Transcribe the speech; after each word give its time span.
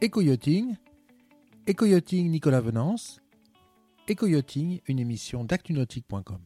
Éco-yachting, 0.00 0.76
Éco-yachting 1.66 2.30
Nicolas 2.30 2.60
Venance, 2.60 3.20
Éco-yachting, 4.06 4.80
une 4.86 5.00
émission 5.00 5.42
d'actunautique.com. 5.42 6.38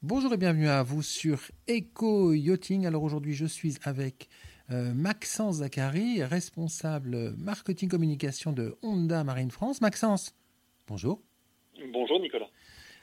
Bonjour 0.00 0.32
et 0.32 0.36
bienvenue 0.36 0.68
à 0.68 0.84
vous 0.84 1.02
sur 1.02 1.40
Éco-yachting. 1.66 2.86
Alors 2.86 3.02
aujourd'hui, 3.02 3.34
je 3.34 3.46
suis 3.46 3.78
avec 3.82 4.28
euh, 4.70 4.94
Maxence 4.94 5.56
Zachary, 5.56 6.22
responsable 6.22 7.34
marketing 7.36 7.88
communication 7.88 8.52
de 8.52 8.76
Honda 8.82 9.24
Marine 9.24 9.50
France. 9.50 9.80
Maxence, 9.80 10.36
bonjour. 10.86 11.20
Bonjour 11.92 12.20
Nicolas. 12.20 12.48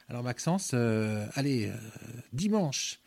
Alors 0.07 0.23
Maxence, 0.23 0.71
euh, 0.73 1.27
allez, 1.33 1.67
euh, 1.67 1.75
dimanche 2.31 3.01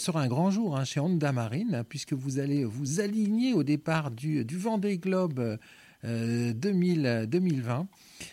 sera 0.00 0.22
un 0.22 0.26
grand 0.26 0.50
jour 0.50 0.76
hein, 0.76 0.84
chez 0.84 0.98
Honda 0.98 1.30
Marine, 1.30 1.84
puisque 1.88 2.12
vous 2.12 2.40
allez 2.40 2.64
vous 2.64 2.98
aligner 2.98 3.52
au 3.52 3.62
départ 3.62 4.10
du, 4.10 4.44
du 4.44 4.58
Vendée 4.58 4.98
Globe 4.98 5.56
2000, 6.04 7.26
2020. 7.28 7.88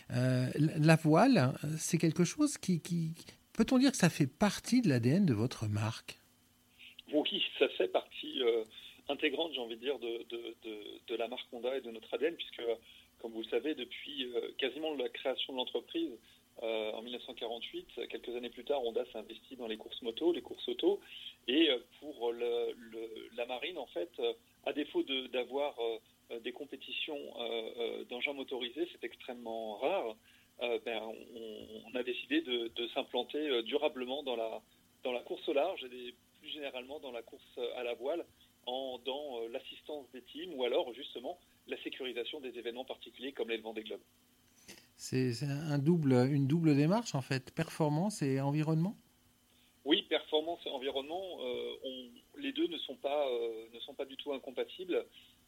la 0.10 0.96
voile, 0.96 1.54
c'est 1.78 1.98
quelque 1.98 2.24
chose 2.24 2.58
qui, 2.58 2.82
peut-on 3.54 3.78
dire 3.78 3.92
que 3.92 3.98
ça 3.98 4.10
fait 4.10 4.28
partie 4.28 4.82
de 4.82 4.90
l'ADN 4.90 5.26
de 5.26 5.34
votre 5.34 5.68
marque? 5.68 6.20
Oui, 7.14 7.44
ça 7.60 7.68
fait 7.70 7.88
partie 7.88 8.42
intégrante, 9.10 9.54
j'ai 9.54 9.62
envie 9.62 9.76
de 9.76 9.82
dire, 9.82 10.00
de, 10.00 10.26
de, 10.30 10.56
de, 11.08 11.16
la 11.16 11.28
marque 11.28 11.52
Honda 11.52 11.76
et 11.78 11.82
de 11.82 11.92
notre 11.92 12.14
ADN, 12.14 12.36
puisque, 12.36 12.64
comme 13.20 13.32
vous 13.32 13.42
le 13.42 13.50
savez, 13.50 13.76
depuis 13.76 14.28
quasiment 14.58 14.94
la 14.96 15.10
création 15.10 15.54
de 15.54 15.58
l'entreprise, 15.58 16.12
euh, 16.64 16.92
en 16.94 17.02
1948, 17.02 18.08
quelques 18.10 18.30
années 18.30 18.50
plus 18.50 18.64
tard, 18.64 18.82
Honda 18.86 19.04
s'est 19.12 19.18
investi 19.18 19.58
dans 19.58 19.68
les 19.68 19.76
courses 19.76 20.02
moto, 20.02 20.32
les 20.32 20.42
courses 20.42 20.68
auto, 20.70 21.02
et 21.50 21.70
euh, 21.70 21.80
pour 22.00 22.32
la 22.32 23.46
marine, 23.46 23.78
en 23.78 23.88
fait, 23.88 24.10
euh, 24.20 24.34
à 24.66 24.72
défaut 24.72 25.04
d'avoir 25.34 25.76
des 26.44 26.52
compétitions 26.52 27.20
d'engins 28.10 28.34
motorisés, 28.34 28.88
c'est 28.92 29.04
extrêmement 29.04 29.78
rare. 29.78 30.16
Ben, 30.60 31.02
on, 31.02 31.96
a 31.96 32.04
décidé 32.04 32.42
de, 32.42 32.88
s'implanter 32.94 33.64
durablement 33.64 34.24
dans 34.24 34.36
la, 34.36 34.62
dans 35.04 35.12
la 35.12 35.22
course 35.22 35.48
au 35.50 35.54
large 35.54 35.84
et 35.84 36.16
plus 36.40 36.50
généralement 36.50 37.00
dans 37.00 37.12
la 37.12 37.22
course 37.22 37.60
à 37.78 37.84
la 37.84 37.94
voile, 37.94 38.26
en, 38.66 39.00
dans 39.06 39.48
l'assistance 39.50 40.10
des 40.14 40.22
teams 40.24 40.54
ou 40.54 40.64
alors 40.64 40.94
justement 40.94 41.38
la 41.68 41.82
sécurisation 41.84 42.40
des 42.40 42.58
événements 42.58 42.86
particuliers 42.86 43.32
comme 43.32 43.50
les 43.50 43.58
des 43.58 43.84
Globes. 43.84 44.02
C'est 44.98 45.44
un 45.44 45.78
double, 45.78 46.14
une 46.32 46.48
double 46.48 46.76
démarche 46.76 47.16
en 47.16 47.22
fait, 47.22 47.54
performance 47.54 48.22
et 48.22 48.40
environnement? 48.40 48.96
Oui, 49.84 50.04
performance 50.04 50.60
et 50.66 50.70
environnement, 50.70 51.38
euh, 51.42 51.76
les 52.46 52.52
deux 52.52 52.68
ne 52.68 52.78
sont 52.78 52.96
pas, 52.96 53.28
euh, 53.28 53.66
ne 53.74 53.80
sont 53.80 53.96
pas 53.96 54.06
du 54.06 54.16
tout 54.18 54.32
incompatibles. 54.34 54.96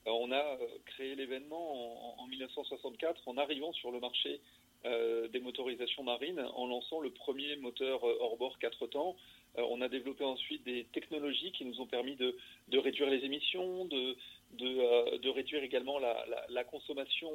Euh, 0.08 0.12
on 0.12 0.32
a 0.32 0.58
créé 0.86 1.16
l'événement 1.16 2.20
en, 2.20 2.28
1964 2.28 3.28
en 3.28 3.38
arrivant 3.38 3.72
sur 3.74 3.92
le 3.92 4.00
marché 4.00 4.42
des 5.34 5.40
motorisations 5.42 6.04
marines 6.04 6.40
en 6.56 6.68
lançant 6.68 7.02
le 7.02 7.10
premier 7.10 7.58
moteur 7.58 8.04
hors-bord 8.04 8.58
4 8.60 8.88
temps. 8.88 9.18
on 9.58 9.82
a 9.82 9.90
développé 9.90 10.24
ensuite 10.24 10.64
des 10.64 10.86
technologies 10.94 11.52
qui 11.52 11.66
nous 11.66 11.82
ont 11.82 11.88
permis 11.88 12.16
de, 12.16 12.38
de 12.70 12.78
réduire 12.78 13.10
les 13.10 13.26
émissions, 13.26 13.86
de, 13.86 14.16
de, 14.54 15.30
réduire 15.30 15.64
également 15.64 16.00
la, 16.00 16.26
la, 16.48 16.64
consommation 16.64 17.32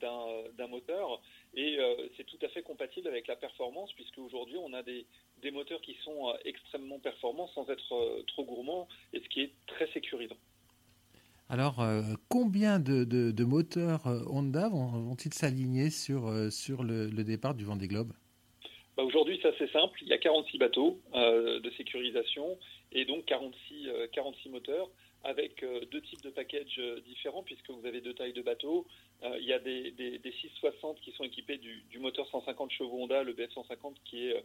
d'un 0.00 0.66
moteur. 0.68 1.20
Et 1.54 1.78
euh, 1.78 2.08
c'est 2.16 2.24
tout 2.24 2.38
à 2.42 2.48
fait 2.48 2.62
compatible 2.62 2.89
avec 3.20 3.28
la 3.28 3.36
performance, 3.36 3.92
puisque 3.92 4.18
aujourd'hui, 4.18 4.56
on 4.56 4.72
a 4.72 4.82
des, 4.82 5.04
des, 5.42 5.50
moteurs 5.50 5.80
qui 5.82 5.94
sont 6.04 6.28
euh, 6.28 6.32
extrêmement 6.46 6.98
performants 6.98 7.48
sans 7.54 7.68
être 7.68 7.92
euh, 7.92 8.22
trop 8.28 8.44
gourmands, 8.44 8.88
et 9.12 9.20
ce 9.20 9.28
qui 9.28 9.42
est 9.42 9.52
très 9.66 9.86
sécurisant. 9.92 10.36
Alors, 11.50 11.82
combien 12.28 12.78
de, 12.78 13.02
de, 13.02 13.44
moteurs 13.44 14.06
Honda 14.30 14.68
vont-ils 14.68 15.34
s'aligner 15.34 15.90
sur, 15.90 16.30
sur 16.52 16.84
le, 16.84 17.08
le, 17.08 17.24
départ 17.24 17.56
du 17.56 17.64
Vendée 17.64 17.88
Globe? 17.88 18.12
Bah 18.96 19.02
Aujourd'hui, 19.02 19.36
c'est 19.42 19.48
assez 19.48 19.66
simple. 19.72 19.98
Il 20.02 20.06
y 20.06 20.12
a 20.12 20.18
46 20.18 20.58
bateaux 20.58 21.00
de 21.12 21.70
sécurisation 21.76 22.56
et 22.92 23.04
donc 23.04 23.24
46, 23.24 23.88
46 24.12 24.48
moteurs 24.50 24.88
avec 25.24 25.64
deux 25.90 26.00
types 26.02 26.22
de 26.22 26.30
packages 26.30 26.80
différents, 27.04 27.42
puisque 27.42 27.70
vous 27.70 27.86
avez 27.86 28.00
deux 28.00 28.14
tailles 28.14 28.32
de 28.32 28.42
bateaux. 28.42 28.86
Euh, 29.22 29.36
il 29.38 29.46
y 29.46 29.52
a 29.52 29.58
des, 29.58 29.90
des, 29.92 30.18
des, 30.18 30.32
660 30.32 31.00
qui 31.00 31.12
sont 31.12 31.24
équipés 31.24 31.58
du, 31.58 31.98
moteur 31.98 32.26
150 32.28 32.70
chevaux 32.72 33.02
Honda, 33.02 33.22
le 33.22 33.32
BF 33.32 33.52
150, 33.52 33.96
qui 34.04 34.28
est 34.28 34.36
euh, 34.36 34.40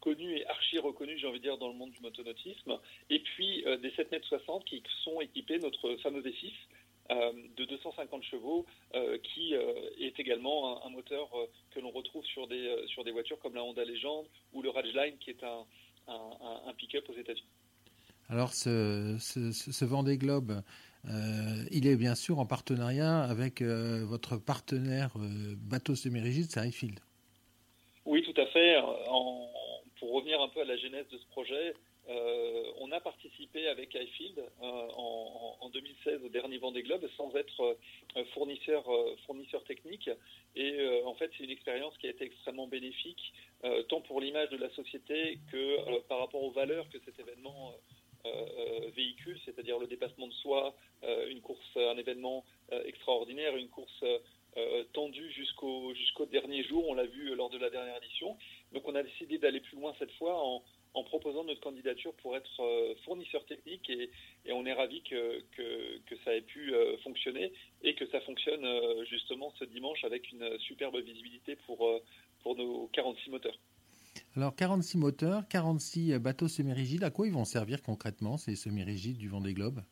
connu 0.00 0.36
et 0.36 0.46
archi 0.46 0.78
reconnu, 0.78 1.18
j'ai 1.18 1.26
envie 1.26 1.38
de 1.38 1.44
dire, 1.44 1.58
dans 1.58 1.68
le 1.68 1.74
monde 1.74 1.90
du 1.90 2.00
motonautisme. 2.00 2.78
Et 3.10 3.18
puis 3.20 3.64
euh, 3.66 3.76
des 3.78 3.90
7 3.90 4.12
mètres 4.12 4.28
60 4.28 4.64
qui 4.64 4.82
sont 5.02 5.20
équipés 5.20 5.58
notre 5.58 5.96
fameux 5.96 6.22
V6 6.22 6.52
de 7.56 7.64
250 7.64 8.22
chevaux, 8.22 8.66
qui 9.24 9.52
est 9.52 10.20
également 10.20 10.86
un, 10.86 10.90
moteur 10.90 11.28
que 11.72 11.80
l'on 11.80 11.90
retrouve 11.90 12.24
sur 12.24 12.46
des, 12.46 12.84
sur 12.86 13.02
des 13.02 13.10
voitures 13.10 13.40
comme 13.40 13.56
la 13.56 13.64
Honda 13.64 13.84
Legend 13.84 14.24
ou 14.52 14.62
le 14.62 14.70
Ridgeline, 14.70 15.18
qui 15.18 15.30
est 15.30 15.42
un, 15.42 15.66
un 16.06 16.72
pick-up 16.74 17.08
aux 17.08 17.18
États-Unis. 17.18 17.48
Alors, 18.30 18.52
ce, 18.52 19.16
ce, 19.18 19.84
Vendée 19.84 20.16
Globe, 20.16 20.62
euh, 21.04 21.64
il 21.72 21.88
est 21.88 21.96
bien 21.96 22.14
sûr 22.14 22.38
en 22.38 22.46
partenariat 22.46 23.22
avec 23.22 23.60
euh, 23.60 24.04
votre 24.04 24.36
partenaire 24.36 25.10
euh, 25.16 25.56
bateau 25.56 25.96
semi-rigide, 25.96 26.46
c'est 26.48 26.60
Highfield. 26.60 27.00
Oui, 28.06 28.22
tout 28.22 28.40
à 28.40 28.46
fait. 28.46 28.76
pour 29.98 30.12
revenir 30.12 30.40
un 30.40 30.48
peu 30.48 30.60
à 30.60 30.64
la 30.64 30.76
genèse 30.76 31.08
de 31.08 31.18
ce 31.18 31.26
projet, 31.26 31.74
on 32.78 32.90
a 32.92 33.00
participé 33.00 33.68
avec 33.68 33.94
Highfield 33.94 34.42
en, 34.60 35.70
2016 35.72 36.24
au 36.24 36.28
dernier 36.28 36.58
Vendée 36.58 36.82
Globe 36.82 37.06
sans 37.16 37.34
être 37.36 37.78
fournisseur, 38.34 38.84
fournisseur 39.26 39.62
technique. 39.64 40.10
Et 40.56 40.76
en 41.04 41.14
fait, 41.14 41.30
c'est 41.36 41.44
une 41.44 41.50
expérience 41.50 41.96
qui 41.98 42.08
a 42.08 42.10
été 42.10 42.24
extrêmement 42.24 42.66
bénéfique, 42.66 43.32
tant 43.88 44.00
pour 44.00 44.20
l'image 44.20 44.48
de 44.50 44.56
la 44.56 44.70
société 44.70 45.38
que 45.52 46.00
par 46.08 46.18
rapport 46.18 46.42
aux 46.42 46.50
valeurs 46.50 46.88
que 46.88 46.98
cet 47.04 47.20
événement 47.20 47.74
véhicule, 48.94 49.38
c'est-à-dire 49.44 49.78
le 49.78 49.86
dépassement 49.86 50.26
de 50.26 50.32
soi, 50.32 50.74
euh, 51.02 51.28
une 51.30 51.40
course, 51.40 51.76
un 51.76 51.96
événement 51.96 52.44
euh, 52.72 52.82
extraordinaire, 52.84 53.56
une 53.56 53.68
course 53.68 54.04
euh, 54.56 54.84
tendue 54.92 55.30
jusqu'au 55.32 55.94
jusqu'au 55.94 56.26
dernier 56.26 56.62
jour. 56.64 56.86
On 56.88 56.94
l'a 56.94 57.06
vu 57.06 57.34
lors 57.34 57.50
de 57.50 57.58
la 57.58 57.70
dernière 57.70 57.96
édition. 57.96 58.36
Donc 58.72 58.86
on 58.86 58.94
a 58.94 59.02
décidé 59.02 59.38
d'aller 59.38 59.60
plus 59.60 59.76
loin 59.76 59.94
cette 59.98 60.12
fois 60.12 60.42
en, 60.42 60.62
proposant 61.04 61.44
notre 61.44 61.60
candidature 61.60 62.12
pour 62.14 62.36
être 62.36 62.94
fournisseur 63.04 63.44
technique 63.46 63.88
et, 63.88 64.10
on 64.52 64.66
est 64.66 64.72
ravi 64.72 65.02
que, 65.02 65.42
ça 66.24 66.34
ait 66.34 66.42
pu 66.42 66.74
fonctionner 67.02 67.52
et 67.82 67.94
que 67.94 68.06
ça 68.08 68.20
fonctionne 68.20 68.66
justement 69.06 69.52
ce 69.58 69.64
dimanche 69.64 70.04
avec 70.04 70.30
une 70.30 70.58
superbe 70.58 70.96
visibilité 70.98 71.56
pour, 71.66 71.88
pour 72.42 72.56
nos 72.56 72.88
46 72.92 73.30
moteurs. 73.30 73.58
Alors 74.36 74.54
46 74.54 74.98
moteurs, 74.98 75.48
46 75.48 76.18
bateaux 76.18 76.48
semi-rigides, 76.48 77.04
à 77.04 77.10
quoi 77.10 77.26
ils 77.26 77.32
vont 77.32 77.44
servir 77.44 77.82
concrètement 77.82 78.36
ces 78.36 78.56
semi-rigides 78.56 79.18
du 79.18 79.28
Vendée 79.28 79.54
Globe? 79.54 79.82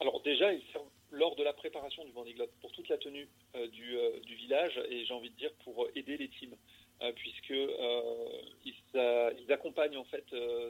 Alors 0.00 0.22
déjà, 0.22 0.52
il 0.52 0.62
sert 0.72 0.82
lors 1.14 1.36
de 1.36 1.42
la 1.42 1.52
préparation 1.52 2.04
du 2.04 2.12
Vendée 2.12 2.34
Globe 2.34 2.50
pour 2.60 2.72
toute 2.72 2.88
la 2.88 2.98
tenue 2.98 3.28
euh, 3.54 3.66
euh, 3.66 4.20
du, 4.20 4.34
village 4.34 4.80
et 4.90 5.04
j'ai 5.06 5.14
envie 5.14 5.30
de 5.30 5.36
dire 5.36 5.50
pour 5.64 5.86
aider 5.94 6.16
les 6.16 6.28
teams. 6.28 6.54
Euh, 7.02 7.10
puisque 7.12 7.50
ils, 8.64 8.74
ils, 8.94 9.52
accompagnent 9.52 9.96
en 9.96 10.04
fait 10.04 10.24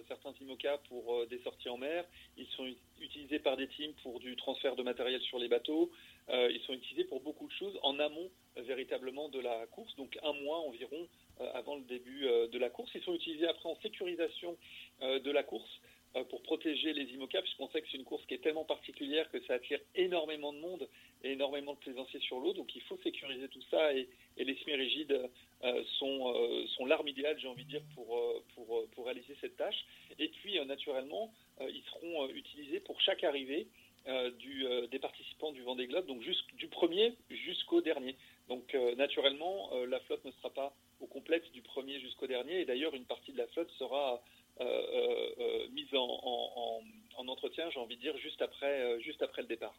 certains 0.08 0.32
IMOCA 0.40 0.78
pour 0.88 1.26
des 1.26 1.38
sorties 1.40 1.68
en 1.68 1.76
mer. 1.76 2.04
Ils 2.36 2.46
sont 2.56 2.66
utilisés 3.00 3.38
par 3.38 3.56
des 3.56 3.68
teams 3.68 3.92
pour 4.02 4.20
du 4.20 4.34
transfert 4.36 4.74
de 4.74 4.82
matériel 4.82 5.20
sur 5.20 5.38
les 5.38 5.48
bateaux. 5.48 5.90
ils 6.28 6.60
sont 6.66 6.72
utilisés 6.72 7.04
pour 7.04 7.20
beaucoup 7.20 7.46
de 7.46 7.52
choses 7.52 7.78
en 7.82 7.98
amont 7.98 8.30
véritablement 8.56 9.28
de 9.28 9.38
la 9.38 9.66
course, 9.66 9.94
donc 9.96 10.18
un 10.22 10.32
mois 10.32 10.58
environ 10.60 11.08
avant 11.52 11.76
le 11.76 11.82
début 11.82 12.22
de 12.22 12.58
la 12.58 12.70
course. 12.70 12.91
Ils 12.94 13.02
sont 13.02 13.14
utilisés 13.14 13.46
après 13.46 13.68
en 13.68 13.76
sécurisation 13.80 14.56
de 15.02 15.30
la 15.30 15.42
course 15.42 15.70
euh, 15.70 15.94
pour 16.22 16.42
protéger 16.42 16.92
les 16.92 17.12
IMOCA, 17.12 17.42
puisqu'on 17.42 17.68
sait 17.68 17.83
que 17.83 17.89
c'est 17.91 17.97
une 17.97 18.04
course 18.04 18.24
qui 18.27 18.34
est 18.34 18.42
tellement 18.42 18.65
particulière 18.65 19.28
que 19.30 19.41
ça 19.47 19.54
attire 19.54 19.80
énormément 19.97 20.53
de 20.53 20.59
monde 20.59 20.89
et 21.24 21.33
énormément 21.33 21.74
de 21.74 21.78
plaisanciers 21.78 22.21
sur 22.21 22.39
l'eau. 22.39 22.53
Donc 22.53 22.74
il 22.77 22.83
faut 22.83 22.98
sécuriser 23.03 23.48
tout 23.48 23.62
ça 23.71 23.92
et, 23.92 24.09
les 24.36 24.54
semi-rigides 24.56 25.28
euh, 25.65 25.84
sont, 25.98 26.33
euh, 26.34 26.66
sont 26.77 26.86
l'arme 26.86 27.09
idéale, 27.09 27.39
j'ai 27.39 27.48
envie 27.48 27.65
de 27.65 27.71
dire, 27.71 27.83
pour, 27.94 28.21
pour, 28.54 29.04
réaliser 29.04 29.36
cette 29.41 29.56
tâche. 29.56 29.84
Et 30.18 30.28
puis 30.28 30.59
naturellement, 30.66 31.33
ils 31.60 31.83
seront 31.84 32.28
utilisés 32.28 32.80
pour 32.80 33.00
chaque 33.00 33.24
arrivée 33.24 33.66
des 34.06 34.98
participants 35.00 35.53
du 35.53 35.62
Vendée 35.62 35.86
Globe, 35.86 36.06
donc 36.06 36.21
du 36.54 36.68
premier 36.68 37.15
jusqu'au 37.30 37.80
dernier. 37.80 38.16
Donc 38.48 38.74
naturellement, 38.97 39.71
la 39.89 40.00
flotte 40.00 40.24
ne 40.24 40.30
sera 40.33 40.50
pas 40.50 40.74
au 41.00 41.06
complexe 41.06 41.50
du 41.53 41.62
premier 41.62 42.00
jusqu'au 42.00 42.27
dernier. 42.27 42.60
Et 42.60 42.65
d'ailleurs, 42.65 42.94
une 42.94 43.04
partie 43.04 43.33
de 43.33 43.39
la 43.39 43.47
flotte 43.48 43.71
sera 43.72 44.22
euh, 44.60 44.65
euh, 44.65 45.28
euh, 45.41 45.68
mise 45.72 45.92
en, 45.95 46.83
entretien, 47.27 47.68
j'ai 47.71 47.80
envie 47.80 47.97
de 47.97 48.01
dire, 48.03 48.16
juste 48.18 48.41
après, 48.42 49.01
juste 49.01 49.22
après 49.22 49.42
le 49.42 49.48
départ. 49.48 49.74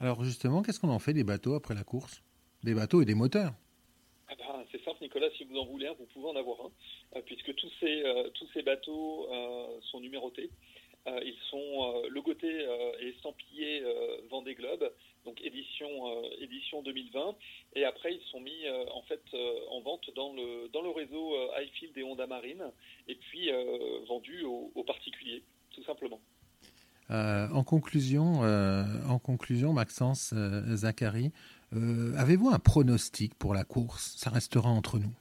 Alors 0.00 0.24
justement, 0.24 0.62
qu'est-ce 0.62 0.80
qu'on 0.80 0.88
en 0.88 0.98
fait 0.98 1.12
des 1.12 1.22
bateaux 1.22 1.54
après 1.54 1.74
la 1.74 1.84
course? 1.84 2.22
Des 2.64 2.74
bateaux 2.74 3.02
et 3.02 3.04
des 3.04 3.14
moteurs 3.14 3.52
ah 4.30 4.34
ben, 4.36 4.64
c'est 4.72 4.82
simple, 4.84 4.98
Nicolas, 5.00 5.28
si 5.36 5.44
vous 5.44 5.56
en 5.56 5.64
voulez 5.66 5.86
un, 5.86 5.94
vous 5.94 6.06
pouvez 6.12 6.28
en 6.28 6.36
avoir 6.36 6.58
un, 7.14 7.20
puisque 7.22 7.54
tous 7.54 7.70
ces, 7.80 8.02
tous 8.34 8.48
ces 8.52 8.62
bateaux 8.62 9.28
sont 9.90 10.00
numérotés. 10.00 10.50
Ils 11.22 11.38
sont 11.50 12.02
logotés 12.10 12.66
et 13.00 13.08
estampillés 13.08 13.82
Vendée 14.30 14.54
Globe, 14.54 14.92
donc 15.24 15.40
édition, 15.42 15.88
édition 16.40 16.82
2020. 16.82 17.36
Et 17.74 17.84
après, 17.84 18.14
ils 18.14 18.22
sont 18.30 18.40
mis 18.40 18.68
en 18.92 19.02
fait 19.02 19.22
en 19.70 19.80
vente 19.80 20.10
dans 20.14 20.32
le, 20.32 20.68
dans 20.68 20.82
le 20.82 20.90
réseau 20.90 21.34
Highfield 21.52 21.96
et 21.96 22.02
Honda 22.02 22.26
Marine, 22.26 22.64
et 23.06 23.14
puis 23.14 23.50
vendus 24.06 24.44
aux, 24.44 24.84
particuliers, 24.84 25.42
tout 25.70 25.82
simplement. 25.84 26.20
en 27.10 27.64
conclusion, 27.64 28.40
en 29.08 29.18
conclusion, 29.18 29.72
Maxence 29.72 30.34
Zachary, 30.74 31.32
avez-vous 31.72 32.48
un 32.48 32.58
pronostic 32.58 33.34
pour 33.34 33.54
la 33.54 33.64
course? 33.64 34.14
Ça 34.16 34.30
restera 34.30 34.70
entre 34.70 34.98
nous. 34.98 35.14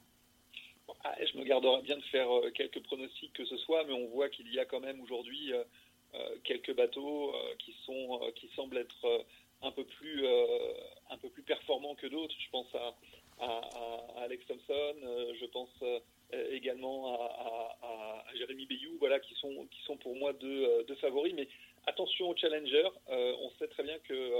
Garderai 1.48 1.82
bien 1.82 1.98
de 1.98 2.04
faire 2.04 2.30
euh, 2.30 2.52
quelques 2.52 2.82
pronostics 2.84 3.34
que 3.34 3.46
ce 3.46 3.58
soit, 3.58 3.84
mais 3.86 3.94
on 3.94 4.08
voit 4.08 4.30
qu'il 4.30 4.52
y 4.54 4.60
a 4.60 4.66
quand 4.66 4.80
même 4.80 5.00
aujourd'hui 5.02 5.54
euh, 5.54 5.64
euh, 6.16 6.38
quelques 6.44 6.76
bateaux 6.76 7.34
qui 7.60 7.74
sont 7.86 8.20
qui 8.36 8.50
semblent 8.56 8.78
être 8.78 9.26
un 9.62 9.72
peu 9.72 9.84
plus 9.84 10.26
un 11.10 11.18
peu 11.18 11.30
plus 11.30 11.44
performants 11.44 11.96
que 11.96 12.08
d'autres. 12.08 12.36
Je 12.40 12.50
pense 12.50 12.68
à, 12.76 12.96
Alex 14.24 14.46
Thompson, 14.48 14.96
je 15.40 15.46
pense 15.48 15.70
également 16.32 17.14
à, 17.14 18.24
Jérémy 18.36 18.66
Bayou, 18.66 18.98
voilà, 19.00 19.20
qui 19.20 19.34
sont 19.36 19.68
qui 19.68 19.82
sont 19.84 19.98
pour 19.98 20.16
moi 20.16 20.34
deux, 20.34 20.84
deux 20.88 20.96
favoris. 20.96 21.34
Mais 21.34 21.48
attention 21.88 22.30
aux 22.30 22.36
challengers, 22.36 22.90
on 23.08 23.52
sait 23.60 23.68
très 23.68 23.84
bien 23.84 24.00
que 24.00 24.32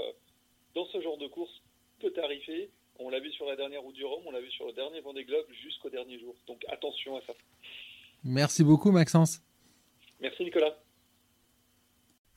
dans 0.74 0.86
ce 0.86 1.00
genre 1.00 1.18
de 1.18 1.26
course 1.26 1.62
peut 2.00 2.14
arriver 2.16 2.70
on 2.98 3.10
l'a 3.10 3.20
vu 3.20 3.30
sur 3.32 3.46
la 3.46 3.56
dernière 3.56 3.82
route 3.82 3.94
du 3.94 4.04
Rhum, 4.04 4.22
on 4.26 4.30
l'a 4.30 4.40
vu 4.40 4.50
sur 4.50 4.66
le 4.66 4.72
dernier 4.72 5.00
Vendée 5.00 5.24
Globe 5.24 5.46
jusqu'au 5.62 5.90
dernier 5.90 6.18
jour. 6.18 6.34
Donc 6.46 6.64
attention 6.68 7.16
à 7.16 7.20
ça. 7.22 7.32
Merci 8.24 8.64
beaucoup 8.64 8.90
Maxence. 8.90 9.40
Merci 10.20 10.44
Nicolas. 10.44 10.76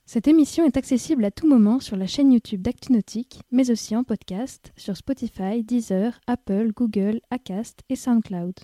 Cette 0.05 0.27
émission 0.27 0.65
est 0.65 0.77
accessible 0.77 1.23
à 1.23 1.31
tout 1.31 1.47
moment 1.47 1.79
sur 1.79 1.95
la 1.95 2.05
chaîne 2.05 2.33
YouTube 2.33 2.61
d'ActuNautique, 2.61 3.39
mais 3.49 3.71
aussi 3.71 3.95
en 3.95 4.03
podcast 4.03 4.73
sur 4.75 4.97
Spotify, 4.97 5.63
Deezer, 5.63 6.19
Apple, 6.27 6.71
Google, 6.73 7.21
Acast 7.29 7.81
et 7.89 7.95
SoundCloud. 7.95 8.55